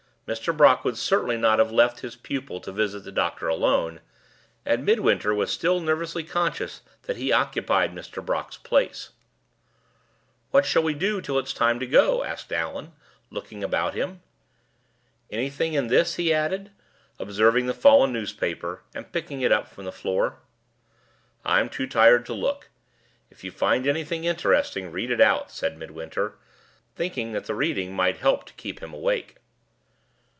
Mr. 0.27 0.55
Brock 0.55 0.85
would 0.85 0.97
certainly 0.97 1.35
not 1.35 1.59
have 1.59 1.73
left 1.73 1.99
his 1.99 2.15
pupil 2.15 2.61
to 2.61 2.71
visit 2.71 3.01
the 3.03 3.11
doctor 3.11 3.49
alone; 3.49 3.99
and 4.65 4.85
Midwinter 4.85 5.33
was 5.35 5.51
still 5.51 5.81
nervously 5.81 6.23
conscious 6.23 6.79
that 7.01 7.17
he 7.17 7.33
occupied 7.33 7.93
Mr. 7.93 8.25
Brock's 8.25 8.55
place. 8.55 9.09
"What 10.51 10.65
shall 10.65 10.83
we 10.83 10.93
do 10.93 11.19
till 11.19 11.37
it's 11.37 11.51
time 11.51 11.81
to 11.81 11.85
go?" 11.85 12.23
asked 12.23 12.53
Allan, 12.53 12.93
looking 13.29 13.61
about 13.61 13.93
him. 13.93 14.21
"Anything 15.29 15.73
in 15.73 15.87
this?" 15.87 16.15
he 16.15 16.33
added, 16.33 16.71
observing 17.19 17.65
the 17.65 17.73
fallen 17.73 18.13
newspaper, 18.13 18.83
and 18.95 19.11
picking 19.11 19.41
it 19.41 19.51
up 19.51 19.67
from 19.67 19.83
the 19.83 19.91
floor. 19.91 20.37
"I'm 21.43 21.67
too 21.67 21.87
tired 21.87 22.25
to 22.27 22.33
look. 22.33 22.69
If 23.29 23.43
you 23.43 23.51
find 23.51 23.85
anything 23.85 24.23
interesting, 24.23 24.93
read 24.93 25.11
it 25.11 25.19
out," 25.19 25.51
said 25.51 25.77
Midwinter, 25.77 26.37
thinking 26.95 27.33
that 27.33 27.47
the 27.47 27.55
reading 27.55 27.93
might 27.93 28.15
help 28.19 28.45
to 28.45 28.53
keep 28.53 28.81
him 28.81 28.93
awake. 28.93 29.35